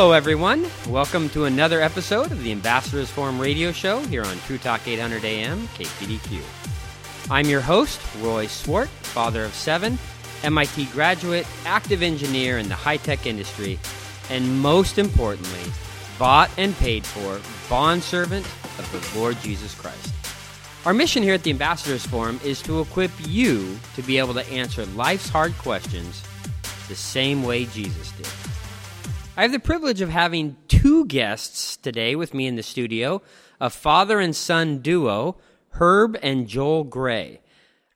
[0.00, 0.64] Hello, everyone.
[0.86, 5.24] Welcome to another episode of the Ambassadors Forum radio show here on True Talk 800
[5.24, 6.40] AM, KPDQ.
[7.28, 9.98] I'm your host, Roy Swart, father of seven,
[10.44, 13.76] MIT graduate, active engineer in the high tech industry,
[14.30, 15.72] and most importantly,
[16.16, 18.46] bought and paid for bondservant
[18.78, 20.14] of the Lord Jesus Christ.
[20.86, 24.48] Our mission here at the Ambassadors Forum is to equip you to be able to
[24.48, 26.22] answer life's hard questions
[26.86, 28.47] the same way Jesus did.
[29.38, 33.22] I have the privilege of having two guests today with me in the studio
[33.60, 35.36] a father and son duo,
[35.68, 37.40] Herb and Joel Gray.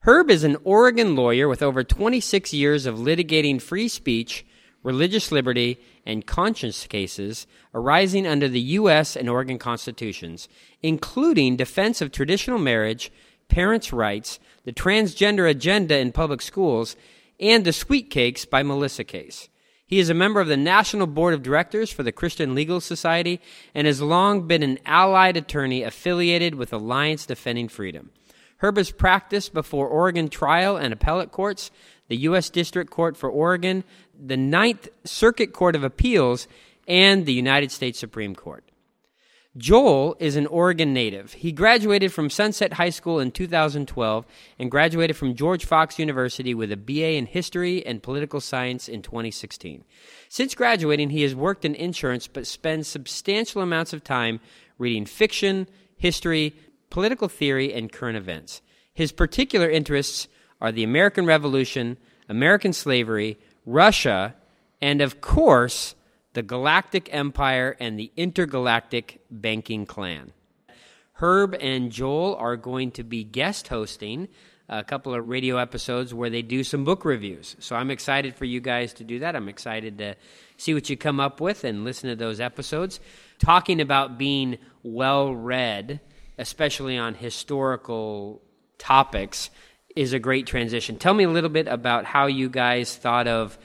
[0.03, 4.47] Herb is an Oregon lawyer with over 26 years of litigating free speech,
[4.85, 9.17] religious liberty, and conscience cases arising under the U.S.
[9.17, 10.49] and Oregon constitutions,
[10.81, 13.11] including defense of traditional marriage,
[13.49, 16.95] parents' rights, the transgender agenda in public schools,
[17.41, 19.49] and the Sweet Cakes by Melissa case.
[19.93, 23.43] He is a member of the National Board of Directors for the Christian Legal Society
[23.75, 28.11] and has long been an allied attorney affiliated with Alliance Defending Freedom.
[28.63, 31.71] Herb has practiced before Oregon trial and appellate courts,
[32.09, 32.49] the U.S.
[32.49, 33.85] District Court for Oregon,
[34.19, 36.49] the Ninth Circuit Court of Appeals,
[36.89, 38.65] and the United States Supreme Court.
[39.59, 41.35] Joel is an Oregon native.
[41.35, 44.25] He graduated from Sunset High School in 2012
[44.59, 49.03] and graduated from George Fox University with a BA in History and Political Science in
[49.03, 49.85] 2016.
[50.31, 54.41] Since graduating, he has worked in insurance but spends substantial amounts of time
[54.79, 56.55] reading fiction, history,
[56.89, 58.63] political theory, and current events.
[58.95, 60.29] His particular interests
[60.63, 64.35] are the American Revolution, American slavery, Russia,
[64.81, 65.95] and of course,
[66.35, 70.33] the Galactic Empire, and the Intergalactic Banking Clan.
[71.15, 74.29] Herb and Joel are going to be guest hosting
[74.69, 77.57] a couple of radio episodes where they do some book reviews.
[77.59, 79.37] So I'm excited for you guys to do that.
[79.37, 80.17] I'm excited to
[80.57, 82.99] see what you come up with and listen to those episodes.
[83.39, 86.01] Talking about being well read,
[86.39, 88.41] especially on historical
[88.79, 89.51] topics,
[89.95, 90.97] is a great transition.
[90.97, 93.59] Tell me a little bit about how you guys thought of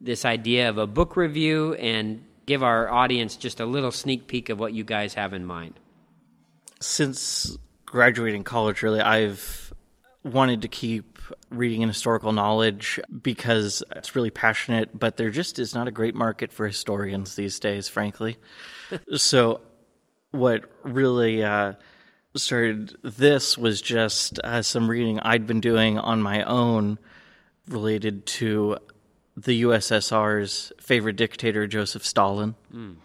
[0.00, 4.48] this idea of a book review and give our audience just a little sneak peek
[4.48, 5.74] of what you guys have in mind.
[6.80, 9.72] Since graduating college, really, I've
[10.24, 11.18] wanted to keep
[11.50, 16.14] reading and historical knowledge because it's really passionate, but there just is not a great
[16.14, 18.36] market for historians these days, frankly.
[19.16, 19.60] so,
[20.30, 21.74] what really uh,
[22.36, 26.98] started this was just uh, some reading I'd been doing on my own
[27.68, 28.78] related to
[29.44, 32.54] the USSR's favorite dictator, Joseph Stalin.
[32.74, 32.96] Mm.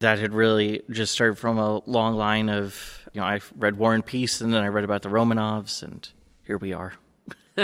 [0.00, 3.94] That had really just started from a long line of, you know, I read War
[3.94, 6.06] and Peace, and then I read about the Romanovs, and
[6.46, 6.92] here we are.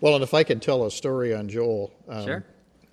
[0.00, 1.92] well, and if I could tell a story on Joel.
[2.08, 2.44] Um, sure.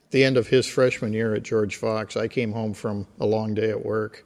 [0.09, 3.53] The end of his freshman year at George Fox, I came home from a long
[3.53, 4.25] day at work.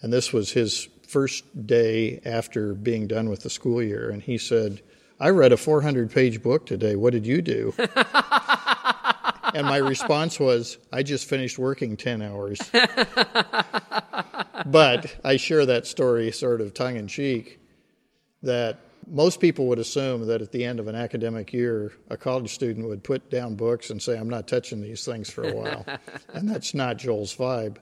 [0.00, 4.10] And this was his first day after being done with the school year.
[4.10, 4.82] And he said,
[5.22, 6.96] I read a 400 page book today.
[6.96, 7.72] What did you do?
[9.54, 12.58] and my response was, I just finished working 10 hours.
[14.66, 17.60] but I share that story sort of tongue in cheek
[18.42, 22.52] that most people would assume that at the end of an academic year, a college
[22.52, 25.86] student would put down books and say, I'm not touching these things for a while.
[26.34, 27.76] and that's not Joel's vibe.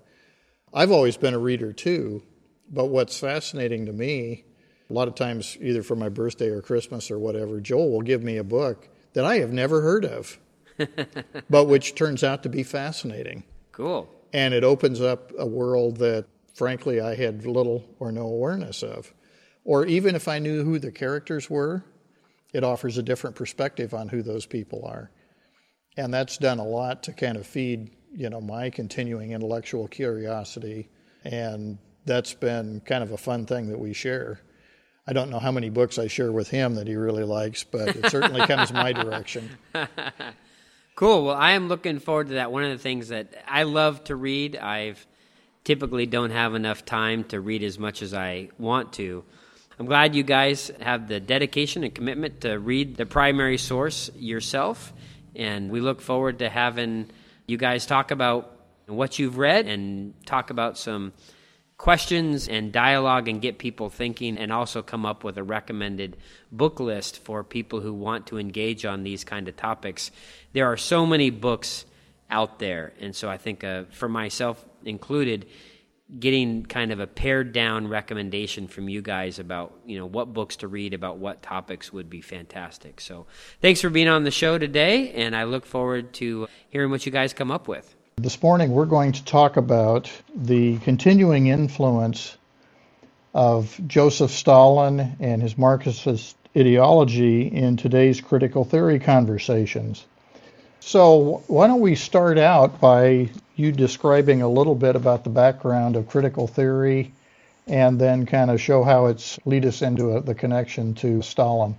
[0.74, 2.22] I've always been a reader too,
[2.70, 4.44] but what's fascinating to me
[4.90, 8.22] a lot of times, either for my birthday or Christmas or whatever, Joel will give
[8.22, 10.38] me a book that I have never heard of,
[11.50, 13.44] but which turns out to be fascinating.
[13.72, 14.08] Cool.
[14.32, 19.12] And it opens up a world that, frankly, I had little or no awareness of.
[19.64, 21.84] Or even if I knew who the characters were,
[22.52, 25.10] it offers a different perspective on who those people are.
[25.96, 30.88] And that's done a lot to kind of feed, you know, my continuing intellectual curiosity.
[31.24, 34.40] And that's been kind of a fun thing that we share.
[35.06, 37.96] I don't know how many books I share with him that he really likes, but
[37.96, 39.48] it certainly comes my direction.
[40.94, 41.24] Cool.
[41.24, 42.52] Well, I am looking forward to that.
[42.52, 45.04] One of the things that I love to read, I've
[45.64, 49.24] typically don't have enough time to read as much as I want to.
[49.78, 54.92] I'm glad you guys have the dedication and commitment to read the primary source yourself,
[55.34, 57.10] and we look forward to having
[57.46, 58.54] you guys talk about
[58.86, 61.14] what you've read and talk about some
[61.80, 66.14] questions and dialogue and get people thinking and also come up with a recommended
[66.52, 70.10] book list for people who want to engage on these kind of topics.
[70.52, 71.86] There are so many books
[72.30, 75.46] out there, and so I think uh, for myself included,
[76.18, 80.56] getting kind of a pared down recommendation from you guys about you know what books
[80.56, 83.00] to read about what topics would be fantastic.
[83.00, 83.24] So
[83.62, 87.12] thanks for being on the show today, and I look forward to hearing what you
[87.12, 87.96] guys come up with.
[88.22, 92.36] This morning we're going to talk about the continuing influence
[93.32, 100.04] of Joseph Stalin and his Marxist ideology in today's critical theory conversations.
[100.80, 105.96] So, why don't we start out by you describing a little bit about the background
[105.96, 107.12] of critical theory
[107.66, 111.74] and then kind of show how it's lead us into a, the connection to Stalin?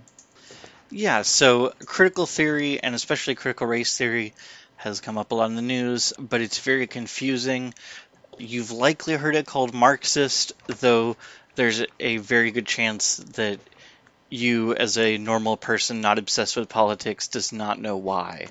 [0.90, 4.34] Yeah, so critical theory and especially critical race theory
[4.82, 7.72] has come up a lot in the news, but it's very confusing.
[8.36, 11.16] You've likely heard it called Marxist, though
[11.54, 13.60] there's a very good chance that
[14.28, 18.48] you, as a normal person not obsessed with politics, does not know why.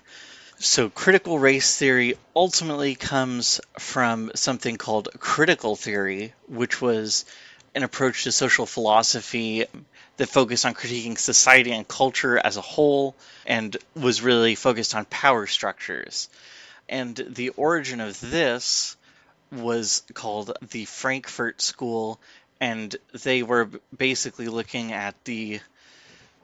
[0.57, 7.25] So, critical race theory ultimately comes from something called critical theory, which was
[7.75, 9.66] an approach to social philosophy
[10.21, 13.15] that focused on critiquing society and culture as a whole
[13.47, 16.29] and was really focused on power structures.
[16.88, 18.97] And the origin of this
[19.51, 22.19] was called the Frankfurt School,
[22.59, 25.59] and they were basically looking at the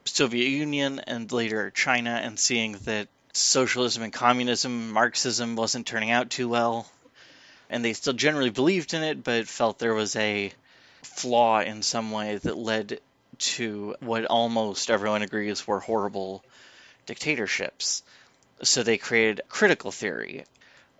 [0.05, 6.31] Soviet Union and later China and seeing that socialism and communism, Marxism wasn't turning out
[6.31, 6.91] too well.
[7.69, 10.51] And they still generally believed in it, but felt there was a
[11.03, 12.99] flaw in some way that led
[13.39, 16.43] to what almost everyone agrees were horrible
[17.05, 18.03] dictatorships.
[18.63, 20.45] So they created critical theory.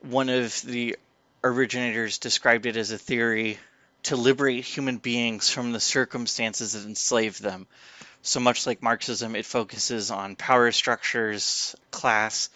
[0.02, 0.96] One of the
[1.44, 3.58] originators described it as a theory
[4.04, 7.68] to liberate human beings from the circumstances that enslaved them.
[8.22, 12.50] So much like Marxism, it focuses on power structures, class,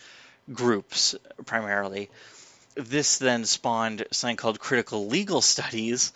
[0.52, 2.10] groups primarily.
[2.76, 6.14] This then spawned something called critical legal studies,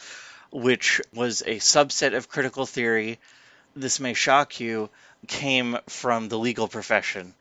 [0.51, 3.19] which was a subset of critical theory.
[3.75, 4.89] This may shock you,
[5.27, 7.33] came from the legal profession.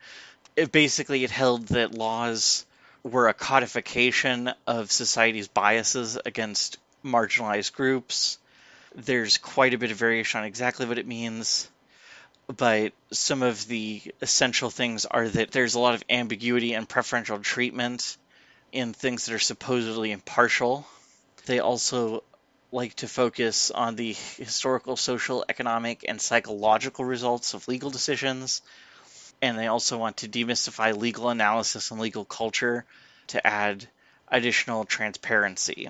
[0.55, 2.65] It basically it held that laws
[3.03, 8.39] were a codification of society's biases against marginalized groups.
[8.95, 11.69] There's quite a bit of variation on exactly what it means
[12.47, 17.39] but some of the essential things are that there's a lot of ambiguity and preferential
[17.39, 18.17] treatment
[18.71, 20.85] in things that are supposedly impartial.
[21.45, 22.23] They also
[22.75, 28.61] like to focus on the historical, social, economic, and psychological results of legal decisions.
[29.41, 32.85] And they also want to demystify legal analysis and legal culture
[33.27, 33.87] to add
[34.27, 35.89] additional transparency.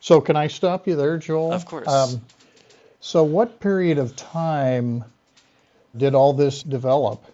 [0.00, 1.52] So, can I stop you there, Joel?
[1.52, 1.88] Of course.
[1.88, 2.20] Um,
[3.00, 5.04] so, what period of time
[5.96, 7.24] did all this develop?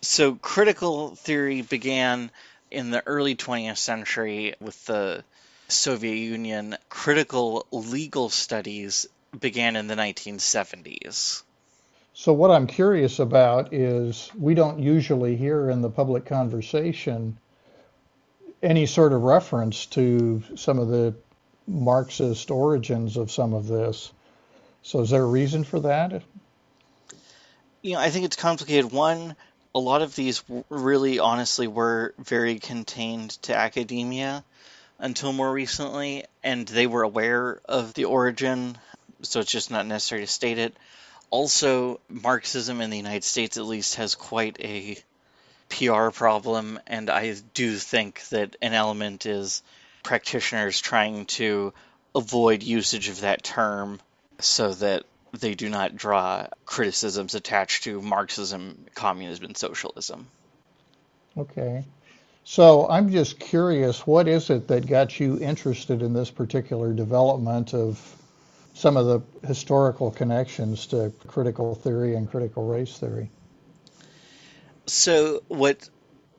[0.00, 2.30] So, critical theory began
[2.70, 5.24] in the early 20th century with the
[5.68, 6.76] Soviet Union.
[6.88, 9.06] Critical legal studies
[9.38, 11.42] began in the 1970s.
[12.14, 17.38] So, what I'm curious about is we don't usually hear in the public conversation
[18.62, 21.14] any sort of reference to some of the
[21.66, 24.12] Marxist origins of some of this.
[24.82, 26.22] So, is there a reason for that?
[27.86, 28.90] you know, I think it's complicated.
[28.90, 29.36] One,
[29.72, 34.44] a lot of these really honestly were very contained to academia
[34.98, 38.78] until more recently, and they were aware of the origin,
[39.22, 40.76] so it's just not necessary to state it.
[41.30, 44.96] Also, Marxism in the United States, at least, has quite a
[45.68, 49.62] PR problem, and I do think that an element is
[50.02, 51.72] practitioners trying to
[52.14, 54.00] avoid usage of that term
[54.38, 60.28] so that they do not draw criticisms attached to Marxism, communism, and socialism.
[61.36, 61.84] Okay.
[62.48, 67.74] So I'm just curious, what is it that got you interested in this particular development
[67.74, 68.00] of
[68.72, 73.30] some of the historical connections to critical theory and critical race theory?
[74.86, 75.88] So, what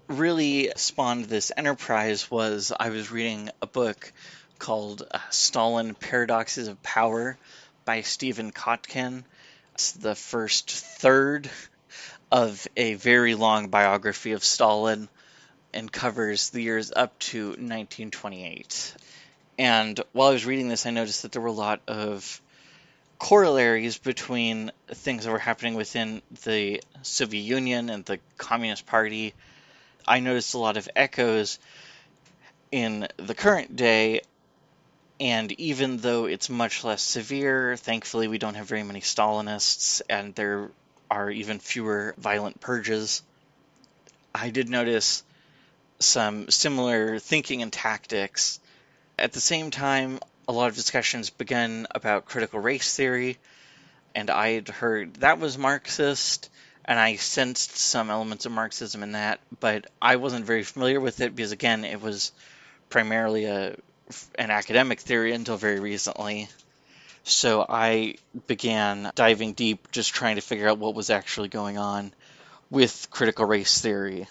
[0.08, 4.14] really spawned this enterprise was I was reading a book
[4.60, 7.38] called uh, Stalin Paradoxes of Power
[7.84, 9.26] by Stephen Kotkin.
[9.74, 11.50] It's the first third
[12.32, 15.10] of a very long biography of Stalin
[15.77, 18.96] and covers the years up to 1928.
[19.60, 22.41] And while I was reading this, I noticed that there were a lot of
[23.19, 29.36] corollaries between things that were happening within the Soviet Union and the Communist Party.
[30.07, 31.60] I noticed a lot of echoes
[32.72, 34.22] in the current day
[35.19, 40.34] and even though it's much less severe, thankfully we don't have very many Stalinists, and
[40.36, 40.69] there
[41.10, 43.22] are even fewer violent purges.
[44.34, 45.24] I did notice
[46.00, 48.60] some similar thinking and tactics.
[49.18, 53.38] At the same time, a lot of discussions began about critical race theory,
[54.16, 56.50] and I had heard that was Marxist,
[56.86, 61.20] and I sensed some elements of Marxism in that, but I wasn't very familiar with
[61.22, 62.32] it because, again, it was
[62.89, 63.75] primarily a
[64.36, 66.48] an academic theory until very recently.
[67.24, 68.16] So I
[68.48, 72.13] began diving deep, just trying to figure out what was actually going on
[72.70, 74.27] with critical race theory.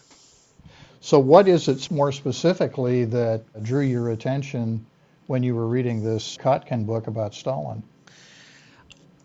[1.01, 4.87] So, what is it more specifically that drew your attention
[5.27, 7.83] when you were reading this Kotkin book about Stalin?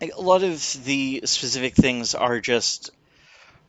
[0.00, 2.90] A lot of the specific things are just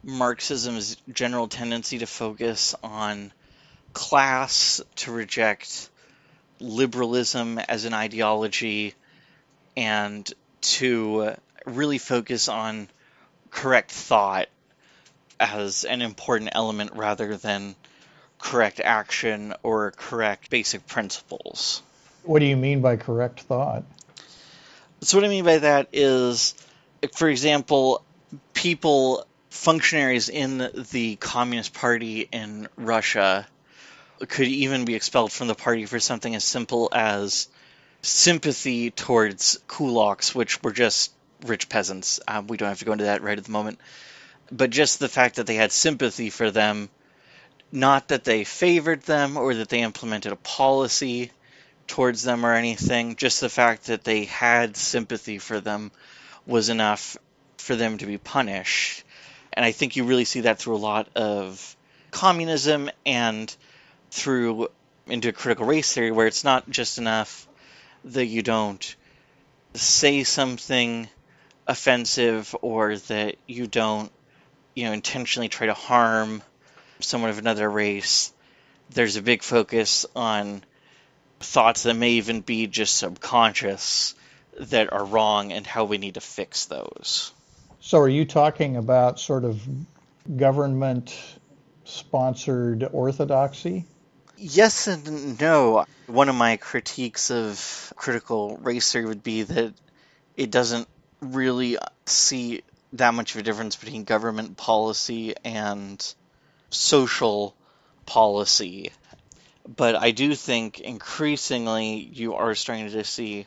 [0.03, 3.31] Marxism's general tendency to focus on
[3.93, 5.89] class, to reject
[6.59, 8.95] liberalism as an ideology,
[9.77, 10.31] and
[10.61, 12.89] to really focus on
[13.49, 14.49] correct thought
[15.39, 17.75] as an important element rather than
[18.43, 21.81] correct action or correct basic principles.
[22.23, 23.83] What do you mean by correct thought?
[25.01, 26.53] So, what I mean by that is,
[27.15, 28.03] for example,
[28.53, 33.47] people, functionaries in the Communist Party in Russia
[34.27, 37.47] could even be expelled from the party for something as simple as
[38.01, 41.11] sympathy towards kulaks, which were just
[41.45, 42.19] rich peasants.
[42.27, 43.79] Um, we don't have to go into that right at the moment.
[44.51, 46.89] But just the fact that they had sympathy for them,
[47.73, 51.31] not that they favored them or that they implemented a policy
[51.87, 55.91] towards them or anything, just the fact that they had sympathy for them
[56.45, 57.17] was enough
[57.57, 59.03] for them to be punished.
[59.51, 61.75] And I think you really see that through a lot of
[62.11, 63.53] communism and
[64.11, 64.67] through
[65.07, 67.47] into critical race theory, where it's not just enough
[68.05, 68.95] that you don't
[69.73, 71.09] say something
[71.67, 74.11] offensive or that you don't,
[74.75, 76.43] you know, intentionally try to harm
[77.03, 78.33] someone of another race.
[78.89, 80.63] There's a big focus on
[81.39, 84.15] thoughts that may even be just subconscious
[84.59, 87.31] that are wrong and how we need to fix those.
[87.79, 89.61] So, are you talking about sort of
[90.37, 91.13] government
[91.83, 93.85] sponsored orthodoxy?
[94.37, 95.85] Yes and no.
[96.07, 99.73] One of my critiques of critical race theory would be that
[100.35, 100.87] it doesn't
[101.21, 106.13] really see that much of a difference between government policy and
[106.73, 107.55] social
[108.05, 108.91] policy.
[109.67, 113.45] But I do think increasingly you are starting to see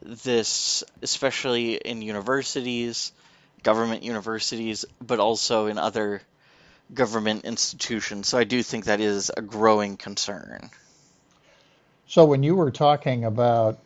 [0.00, 3.12] this, especially in universities,
[3.62, 6.22] government universities, but also in other
[6.92, 8.28] government institutions.
[8.28, 10.70] So I do think that is a growing concern.
[12.06, 13.78] So when you were talking about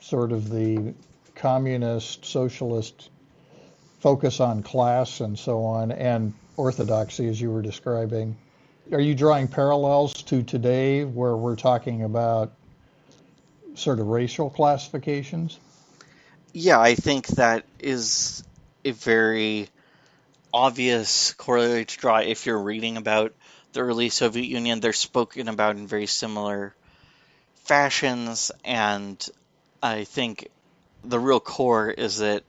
[0.00, 0.94] sort of the
[1.34, 3.10] communist, socialist
[4.00, 8.36] focus on class and so on, and orthodoxy as you were describing,
[8.92, 12.52] are you drawing parallels to today where we're talking about
[13.74, 15.58] sort of racial classifications?
[16.52, 18.44] Yeah, I think that is
[18.84, 19.68] a very
[20.52, 23.32] obvious corollary to draw if you're reading about
[23.72, 24.80] the early Soviet Union.
[24.80, 26.74] They're spoken about in very similar
[27.64, 29.26] fashions, and
[29.82, 30.48] I think
[31.04, 32.42] the real core is that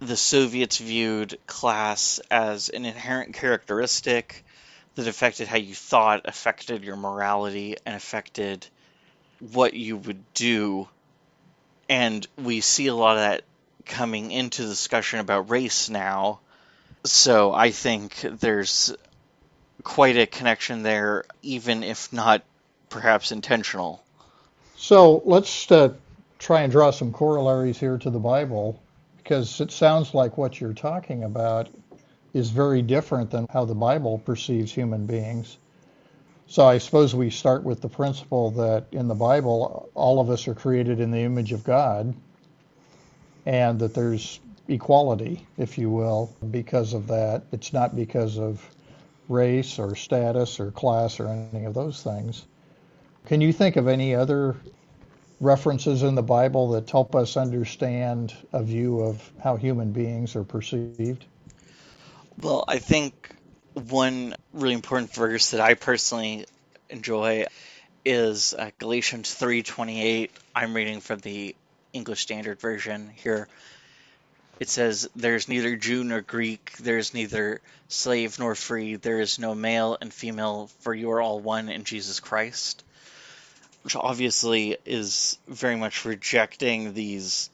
[0.00, 4.44] the Soviets viewed class as an inherent characteristic
[4.94, 8.66] that affected how you thought, affected your morality, and affected
[9.52, 10.88] what you would do.
[11.88, 13.42] And we see a lot of that
[13.84, 16.40] coming into discussion about race now.
[17.04, 18.94] So I think there's
[19.82, 22.42] quite a connection there, even if not
[22.88, 24.02] perhaps intentional.
[24.76, 25.94] So let's uh,
[26.38, 28.80] try and draw some corollaries here to the Bible,
[29.24, 31.70] because it sounds like what you're talking about
[32.34, 35.56] is very different than how the Bible perceives human beings.
[36.46, 40.46] So I suppose we start with the principle that in the Bible, all of us
[40.46, 42.14] are created in the image of God,
[43.46, 47.44] and that there's equality, if you will, because of that.
[47.50, 48.62] It's not because of
[49.30, 52.44] race or status or class or any of those things.
[53.24, 54.54] Can you think of any other
[55.40, 60.44] references in the Bible that help us understand a view of how human beings are
[60.44, 61.24] perceived?
[62.40, 63.30] Well, I think
[63.74, 66.46] one really important verse that I personally
[66.88, 67.46] enjoy
[68.04, 70.30] is uh, Galatians 3:28.
[70.54, 71.54] I'm reading from the
[71.92, 73.48] English Standard Version here.
[74.60, 79.38] It says, There's neither Jew nor Greek, there is neither slave nor free, there is
[79.38, 82.84] no male and female, for you are all one in Jesus Christ.
[83.84, 87.50] Which obviously is very much rejecting these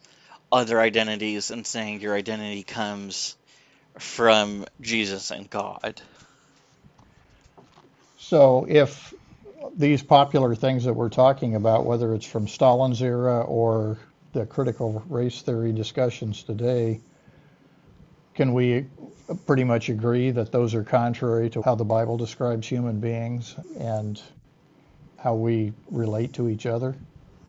[0.53, 3.37] other identities and saying your identity comes
[3.99, 6.01] from Jesus and God.
[8.19, 9.13] So if
[9.77, 13.99] these popular things that we're talking about, whether it's from Stalin's era or
[14.33, 17.01] the critical race theory discussions today,
[18.35, 18.87] can we
[19.47, 24.21] pretty much agree that those are contrary to how the Bible describes human beings and
[25.23, 26.97] how we relate to each other?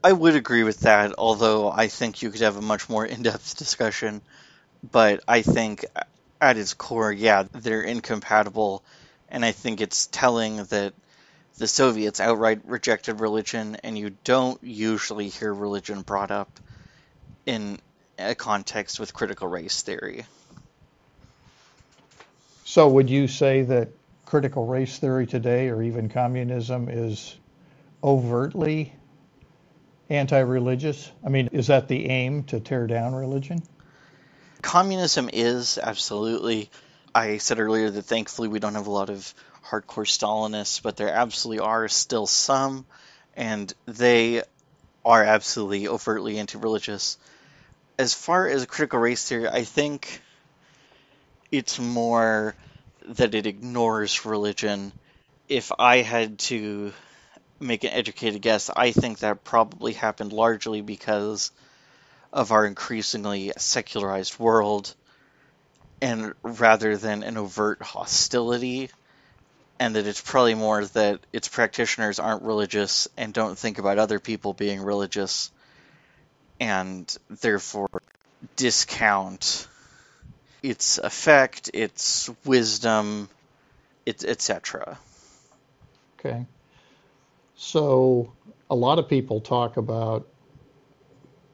[0.04, 3.22] I would agree with that, although I think you could have a much more in
[3.22, 4.22] depth discussion.
[4.92, 5.86] But I think
[6.40, 8.84] at its core, yeah, they're incompatible.
[9.30, 10.94] And I think it's telling that
[11.58, 16.50] the Soviets outright rejected religion, and you don't usually hear religion brought up
[17.46, 17.80] in
[18.18, 20.26] a context with critical race theory.
[22.66, 23.90] So, would you say that
[24.26, 27.36] critical race theory today, or even communism, is
[28.04, 28.94] overtly
[30.10, 31.12] anti religious?
[31.26, 33.62] I mean, is that the aim to tear down religion?
[34.62, 36.70] Communism is absolutely.
[37.14, 39.34] I said earlier that thankfully we don't have a lot of
[39.68, 42.86] hardcore Stalinists, but there absolutely are still some,
[43.36, 44.44] and they
[45.04, 47.18] are absolutely overtly anti religious.
[47.98, 50.22] As far as critical race theory, I think
[51.52, 52.56] it's more
[53.08, 54.92] that it ignores religion.
[55.50, 56.94] If I had to
[57.62, 61.52] make an educated guess, I think that probably happened largely because
[62.34, 64.94] of our increasingly secularized world
[66.02, 68.90] and rather than an overt hostility
[69.80, 74.20] and that it's probably more that its practitioners aren't religious and don't think about other
[74.20, 75.52] people being religious
[76.60, 77.90] and therefore
[78.56, 79.68] discount
[80.62, 83.28] its effect, its wisdom,
[84.06, 85.00] etc.
[86.20, 86.46] Okay.
[87.64, 88.34] So
[88.72, 90.28] a lot of people talk about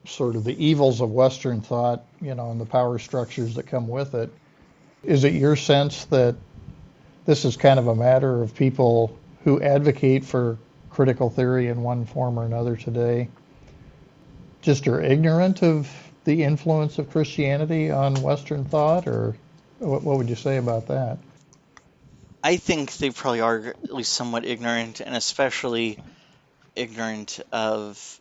[0.06, 3.86] sort of the evils of Western thought, you know, and the power structures that come
[3.86, 4.32] with it.
[5.04, 6.34] Is it your sense that
[7.26, 10.56] this is kind of a matter of people who advocate for
[10.88, 13.28] critical theory in one form or another today
[14.62, 15.90] just are ignorant of
[16.24, 19.36] the influence of Christianity on Western thought, or
[19.78, 21.18] what, would you say about that?
[22.42, 25.98] I think they probably are at least somewhat ignorant, and especially
[26.76, 28.20] ignorant of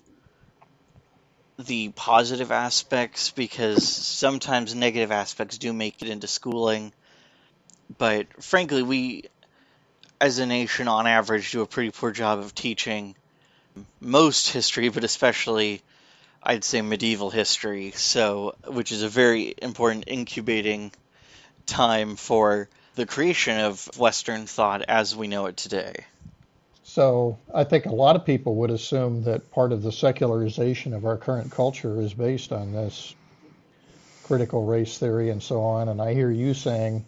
[1.59, 6.93] the positive aspects because sometimes negative aspects do make it into schooling.
[7.97, 9.25] But frankly, we
[10.19, 13.15] as a nation on average do a pretty poor job of teaching
[13.99, 15.81] most history, but especially
[16.41, 20.91] I'd say medieval history, so which is a very important incubating
[21.65, 25.93] time for the creation of Western thought as we know it today.
[26.83, 31.05] So I think a lot of people would assume that part of the secularization of
[31.05, 33.13] our current culture is based on this
[34.23, 35.89] critical race theory and so on.
[35.89, 37.05] And I hear you saying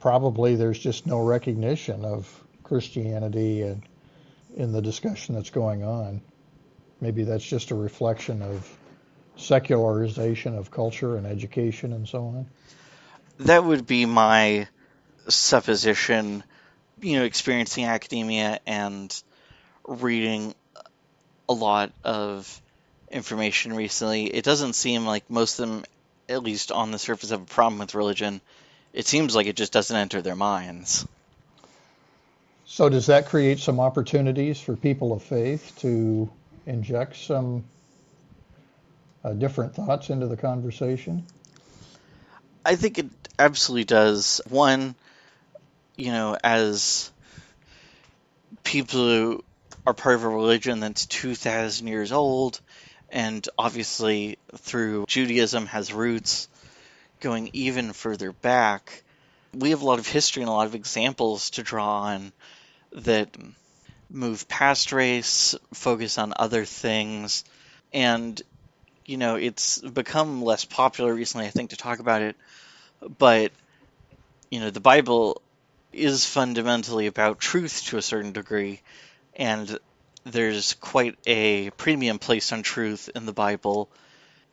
[0.00, 3.82] probably there's just no recognition of Christianity and
[4.56, 6.22] in the discussion that's going on.
[7.02, 8.78] Maybe that's just a reflection of
[9.36, 12.46] secularization of culture and education and so on.
[13.40, 14.68] That would be my
[15.28, 16.44] supposition,
[17.00, 19.22] you know, experiencing academia and
[19.86, 20.54] reading
[21.48, 22.60] a lot of
[23.10, 25.84] information recently, it doesn't seem like most of them,
[26.28, 28.40] at least on the surface, have a problem with religion.
[28.92, 31.06] It seems like it just doesn't enter their minds.
[32.66, 36.30] So, does that create some opportunities for people of faith to
[36.66, 37.64] inject some
[39.22, 41.24] uh, different thoughts into the conversation?
[42.64, 43.06] I think it
[43.38, 44.40] absolutely does.
[44.48, 44.94] One,
[45.96, 47.10] you know, as
[48.62, 49.44] people who
[49.86, 52.60] are part of a religion that's 2,000 years old,
[53.10, 56.48] and obviously through Judaism has roots
[57.20, 59.02] going even further back,
[59.52, 62.32] we have a lot of history and a lot of examples to draw on
[62.92, 63.28] that
[64.10, 67.44] move past race, focus on other things,
[67.92, 68.40] and
[69.06, 72.36] you know, it's become less popular recently, I think, to talk about it.
[73.18, 73.52] But
[74.50, 75.42] you know, the Bible
[75.94, 78.80] is fundamentally about truth to a certain degree,
[79.36, 79.78] and
[80.24, 83.88] there's quite a premium placed on truth in the Bible,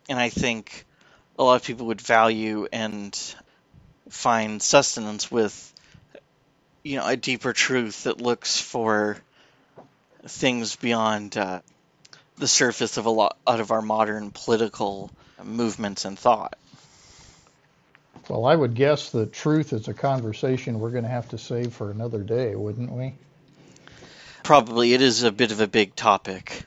[0.09, 0.85] and I think
[1.39, 3.17] a lot of people would value and
[4.09, 5.73] find sustenance with
[6.83, 9.17] you know a deeper truth that looks for
[10.27, 11.61] things beyond uh,
[12.37, 15.11] the surface of a lot out of our modern political
[15.43, 16.57] movements and thought.
[18.29, 21.73] Well, I would guess the truth is a conversation we're going to have to save
[21.73, 23.15] for another day, wouldn't we?
[24.43, 24.93] Probably.
[24.93, 26.63] It is a bit of a big topic.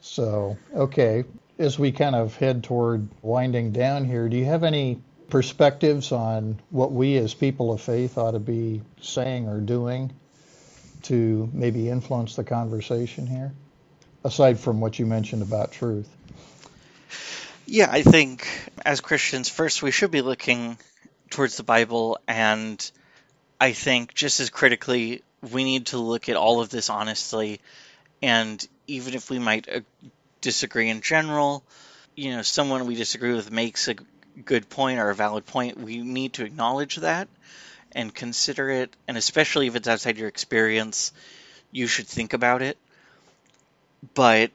[0.00, 1.24] So, okay.
[1.58, 6.60] As we kind of head toward winding down here, do you have any perspectives on
[6.70, 10.12] what we as people of faith ought to be saying or doing
[11.02, 13.52] to maybe influence the conversation here,
[14.24, 16.08] aside from what you mentioned about truth?
[17.66, 18.46] Yeah, I think
[18.84, 20.78] as Christians, first we should be looking
[21.30, 22.78] towards the Bible, and
[23.60, 27.60] I think just as critically, we need to look at all of this honestly.
[28.22, 29.80] And even if we might uh,
[30.40, 31.64] disagree in general,
[32.14, 33.96] you know, someone we disagree with makes a
[34.44, 37.26] good point or a valid point, we need to acknowledge that
[37.90, 38.94] and consider it.
[39.08, 41.12] And especially if it's outside your experience,
[41.72, 42.78] you should think about it.
[44.14, 44.52] But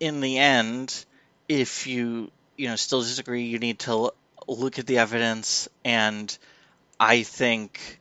[0.00, 1.04] in the end,
[1.48, 4.12] if you you know still disagree, you need to
[4.46, 6.36] look at the evidence, and
[7.00, 8.00] I think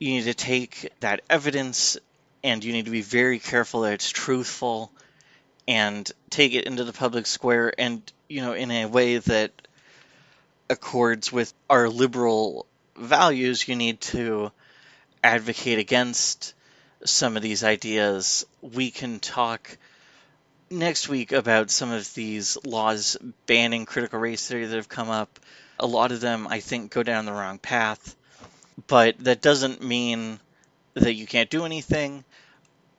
[0.00, 1.96] you need to take that evidence
[2.42, 4.90] and you need to be very careful that it's truthful
[5.68, 9.52] and take it into the public square and you know in a way that
[10.68, 14.50] accords with our liberal values you need to
[15.22, 16.54] advocate against
[17.04, 18.46] some of these ideas.
[18.60, 19.78] We can talk
[20.70, 25.38] next week about some of these laws banning critical race theory that have come up
[25.78, 28.16] a lot of them i think go down the wrong path
[28.86, 30.38] but that doesn't mean
[30.94, 32.24] that you can't do anything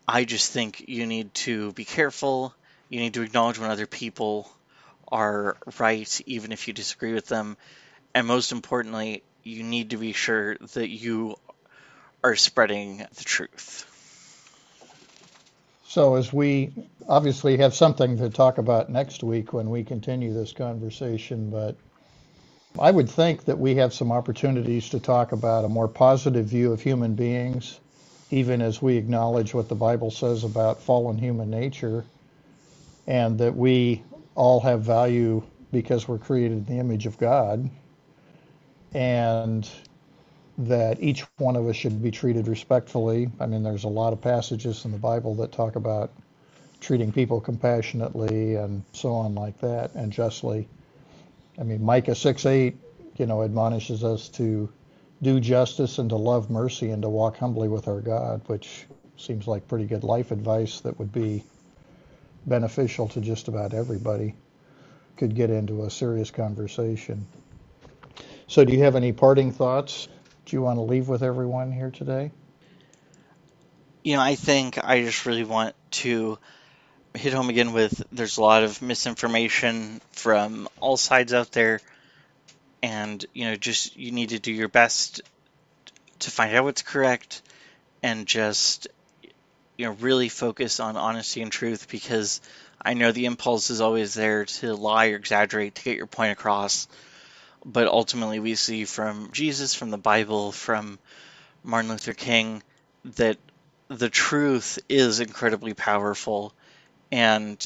[0.08, 2.54] i just think you need to be careful
[2.89, 4.49] you need to acknowledge when other people
[5.12, 7.58] are right, even if you disagree with them.
[8.13, 11.36] And most importantly, you need to be sure that you
[12.23, 13.91] are spreading the truth.
[15.95, 16.73] So, as we
[17.08, 21.77] obviously have something to talk about next week when we continue this conversation, but
[22.77, 26.73] I would think that we have some opportunities to talk about a more positive view
[26.73, 27.79] of human beings,
[28.29, 32.03] even as we acknowledge what the Bible says about fallen human nature
[33.08, 34.03] and that we
[34.36, 37.69] all have value because we're created in the image of God,
[38.93, 39.65] and
[40.58, 43.30] that each one of us should be treated respectfully.
[43.39, 46.12] I mean, there's a lot of passages in the Bible that talk about
[46.80, 50.68] treating people compassionately and so on like that, and justly.
[51.60, 52.76] I mean, Micah 6 8,
[53.18, 54.70] you know, admonishes us to
[55.22, 58.86] do justice and to love mercy and to walk humbly with our God, which
[59.18, 61.44] seems like pretty good life advice that would be
[62.46, 64.36] beneficial to just about everybody,
[65.18, 67.26] could get into a serious conversation.
[68.48, 70.08] So, do you have any parting thoughts?
[70.45, 72.31] Do you want to leave with everyone here today?
[74.03, 76.38] You know, I think I just really want to
[77.15, 81.79] hit home again with there's a lot of misinformation from all sides out there
[82.84, 85.21] and you know just you need to do your best
[86.19, 87.41] to find out what's correct
[88.03, 88.88] and just
[89.77, 92.41] you know really focus on honesty and truth because
[92.81, 96.34] I know the impulse is always there to lie or exaggerate to get your point
[96.34, 96.88] across.
[97.65, 100.99] But ultimately, we see from Jesus, from the Bible, from
[101.63, 102.62] Martin Luther King,
[103.15, 103.38] that
[103.88, 106.54] the truth is incredibly powerful.
[107.12, 107.65] And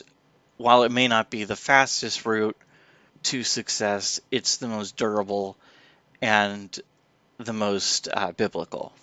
[0.58, 2.58] while it may not be the fastest route
[3.24, 5.58] to success, it's the most durable
[6.22, 6.78] and
[7.38, 8.94] the most uh, biblical.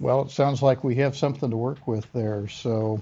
[0.00, 2.48] Well, it sounds like we have something to work with there.
[2.48, 3.00] So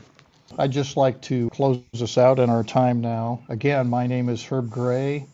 [0.59, 3.43] I'd just like to close us out in our time now.
[3.49, 5.27] Again, my name is Herb Gray.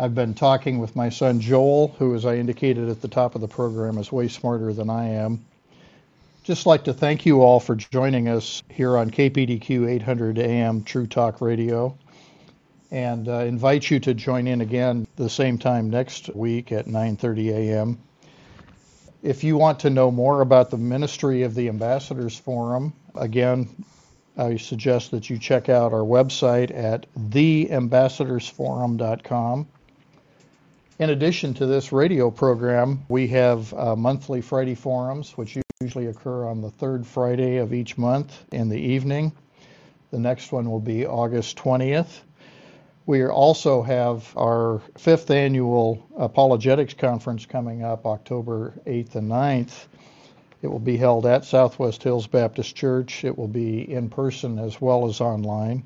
[0.00, 3.40] I've been talking with my son Joel, who, as I indicated at the top of
[3.40, 5.44] the program, is way smarter than I am.
[6.44, 11.08] Just like to thank you all for joining us here on KPDQ 800 AM True
[11.08, 11.98] Talk Radio
[12.90, 17.50] and uh, invite you to join in again the same time next week at 9:30
[17.50, 17.98] a.m.
[19.22, 23.68] If you want to know more about the ministry of the Ambassadors Forum, again,
[24.36, 29.66] I suggest that you check out our website at theambassadorsforum.com.
[30.98, 36.44] In addition to this radio program, we have uh, monthly Friday forums, which usually occur
[36.44, 39.30] on the third Friday of each month in the evening.
[40.10, 42.22] The next one will be August 20th.
[43.06, 49.86] We also have our fifth annual apologetics conference coming up October 8th and 9th.
[50.62, 53.24] It will be held at Southwest Hills Baptist Church.
[53.24, 55.84] It will be in person as well as online.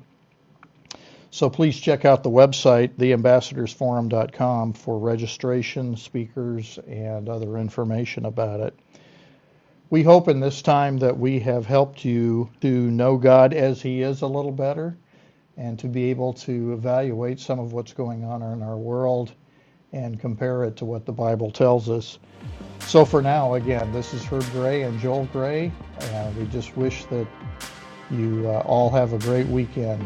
[1.33, 8.77] So please check out the website, theambassadorsforum.com, for registration, speakers, and other information about it.
[9.89, 14.03] We hope in this time that we have helped you to know God as He
[14.03, 14.95] is a little better
[15.57, 19.31] and to be able to evaluate some of what's going on in our world
[19.91, 22.19] and compare it to what the Bible tells us.
[22.81, 27.05] So for now, again, this is Herb Gray and Joel Gray, and we just wish
[27.05, 27.25] that
[28.11, 30.05] you uh, all have a great weekend.